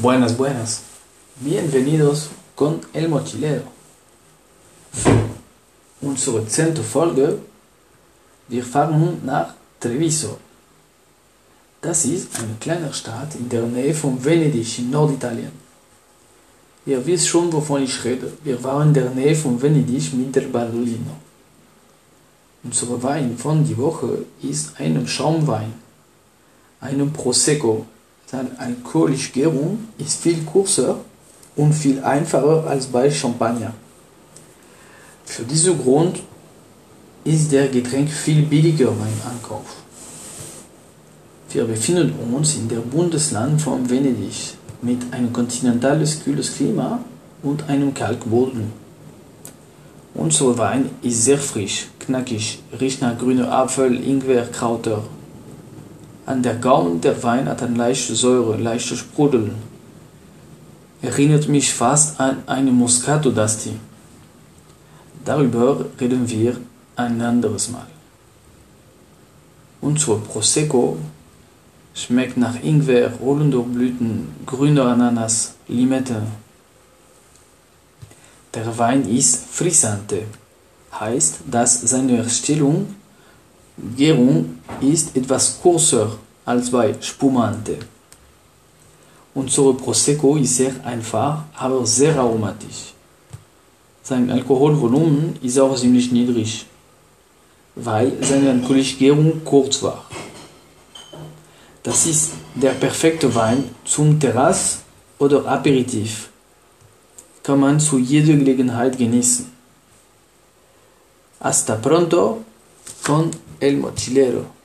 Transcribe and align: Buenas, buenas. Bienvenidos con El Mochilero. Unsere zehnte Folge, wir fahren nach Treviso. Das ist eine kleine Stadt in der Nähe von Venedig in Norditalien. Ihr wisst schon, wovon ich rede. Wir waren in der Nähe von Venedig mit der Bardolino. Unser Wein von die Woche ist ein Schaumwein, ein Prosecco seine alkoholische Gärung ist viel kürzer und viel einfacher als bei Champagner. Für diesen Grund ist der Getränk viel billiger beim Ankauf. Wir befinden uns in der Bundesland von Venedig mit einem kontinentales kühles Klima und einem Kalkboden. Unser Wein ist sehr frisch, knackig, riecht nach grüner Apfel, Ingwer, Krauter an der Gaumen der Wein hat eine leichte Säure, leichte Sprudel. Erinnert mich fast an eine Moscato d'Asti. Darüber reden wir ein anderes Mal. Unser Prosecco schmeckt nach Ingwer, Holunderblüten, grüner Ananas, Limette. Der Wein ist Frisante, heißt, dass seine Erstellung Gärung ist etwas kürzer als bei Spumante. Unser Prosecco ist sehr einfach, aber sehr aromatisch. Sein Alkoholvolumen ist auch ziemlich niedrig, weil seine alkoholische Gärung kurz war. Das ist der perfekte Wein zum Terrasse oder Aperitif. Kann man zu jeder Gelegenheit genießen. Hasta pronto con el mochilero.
Buenas, 0.00 0.36
buenas. 0.36 0.82
Bienvenidos 1.40 2.28
con 2.54 2.80
El 2.92 3.08
Mochilero. 3.08 3.64
Unsere 6.00 6.46
zehnte 6.46 6.84
Folge, 6.84 7.40
wir 8.46 8.64
fahren 8.64 9.20
nach 9.24 9.54
Treviso. 9.80 10.38
Das 11.80 12.04
ist 12.04 12.38
eine 12.38 12.54
kleine 12.60 12.92
Stadt 12.94 13.34
in 13.34 13.48
der 13.48 13.62
Nähe 13.62 13.92
von 13.92 14.24
Venedig 14.24 14.78
in 14.78 14.90
Norditalien. 14.90 15.50
Ihr 16.86 17.04
wisst 17.04 17.26
schon, 17.26 17.52
wovon 17.52 17.82
ich 17.82 18.04
rede. 18.04 18.32
Wir 18.44 18.62
waren 18.62 18.88
in 18.88 18.94
der 18.94 19.10
Nähe 19.10 19.34
von 19.34 19.60
Venedig 19.60 20.14
mit 20.14 20.36
der 20.36 20.42
Bardolino. 20.42 21.16
Unser 22.62 23.02
Wein 23.02 23.36
von 23.36 23.64
die 23.64 23.76
Woche 23.76 24.26
ist 24.42 24.78
ein 24.78 25.08
Schaumwein, 25.08 25.74
ein 26.80 27.12
Prosecco 27.12 27.84
seine 28.30 28.50
alkoholische 28.58 29.32
Gärung 29.32 29.88
ist 29.96 30.20
viel 30.20 30.44
kürzer 30.44 31.00
und 31.56 31.72
viel 31.72 32.00
einfacher 32.02 32.66
als 32.66 32.86
bei 32.86 33.10
Champagner. 33.10 33.72
Für 35.24 35.44
diesen 35.44 35.78
Grund 35.82 36.20
ist 37.24 37.50
der 37.52 37.68
Getränk 37.68 38.10
viel 38.10 38.42
billiger 38.42 38.90
beim 38.90 39.32
Ankauf. 39.32 39.76
Wir 41.50 41.64
befinden 41.64 42.12
uns 42.34 42.56
in 42.56 42.68
der 42.68 42.80
Bundesland 42.80 43.62
von 43.62 43.88
Venedig 43.88 44.54
mit 44.82 45.00
einem 45.10 45.32
kontinentales 45.32 46.22
kühles 46.22 46.54
Klima 46.54 47.00
und 47.42 47.68
einem 47.68 47.94
Kalkboden. 47.94 48.72
Unser 50.14 50.58
Wein 50.58 50.90
ist 51.00 51.24
sehr 51.24 51.38
frisch, 51.38 51.86
knackig, 51.98 52.58
riecht 52.78 53.00
nach 53.00 53.16
grüner 53.18 53.50
Apfel, 53.50 53.96
Ingwer, 54.06 54.46
Krauter 54.46 55.02
an 56.28 56.42
der 56.42 56.56
Gaumen 56.56 57.00
der 57.00 57.22
Wein 57.22 57.48
hat 57.48 57.62
eine 57.62 57.74
leichte 57.74 58.14
Säure, 58.14 58.58
leichte 58.58 58.94
Sprudel. 58.98 59.54
Erinnert 61.00 61.48
mich 61.48 61.72
fast 61.72 62.20
an 62.20 62.42
eine 62.46 62.70
Moscato 62.70 63.30
d'Asti. 63.30 63.72
Darüber 65.24 65.86
reden 65.98 66.28
wir 66.28 66.58
ein 66.96 67.22
anderes 67.22 67.70
Mal. 67.70 67.86
Unser 69.80 70.16
Prosecco 70.16 70.98
schmeckt 71.94 72.36
nach 72.36 72.62
Ingwer, 72.62 73.10
Holunderblüten, 73.24 74.28
grüner 74.44 74.84
Ananas, 74.84 75.54
Limette. 75.66 76.20
Der 78.52 78.76
Wein 78.76 79.08
ist 79.08 79.46
Frisante, 79.50 80.24
heißt, 80.92 81.40
dass 81.50 81.80
seine 81.80 82.18
Erstellung 82.18 82.94
Gärung 83.96 84.58
ist 84.80 85.16
etwas 85.16 85.60
kürzer 85.62 86.10
als 86.44 86.70
bei 86.70 86.94
Spumante. 87.00 87.78
Unser 89.34 89.72
Prosecco 89.74 90.36
ist 90.36 90.56
sehr 90.56 90.72
einfach, 90.84 91.44
aber 91.56 91.86
sehr 91.86 92.18
aromatisch. 92.18 92.94
Sein 94.02 94.30
Alkoholvolumen 94.30 95.38
ist 95.42 95.58
auch 95.58 95.76
ziemlich 95.76 96.10
niedrig, 96.10 96.66
weil 97.74 98.12
seine 98.22 98.50
alkoholische 98.50 98.96
Gärung 98.96 99.42
kurz 99.44 99.82
war. 99.82 100.04
Das 101.82 102.06
ist 102.06 102.32
der 102.54 102.72
perfekte 102.72 103.32
Wein 103.34 103.64
zum 103.84 104.18
Terrasse 104.18 104.78
oder 105.18 105.46
Aperitif. 105.46 106.30
Kann 107.42 107.60
man 107.60 107.78
zu 107.78 107.98
jeder 107.98 108.34
Gelegenheit 108.34 108.98
genießen. 108.98 109.52
Hasta 111.40 111.76
pronto 111.76 112.44
con 113.08 113.30
el 113.60 113.78
mochilero. 113.78 114.57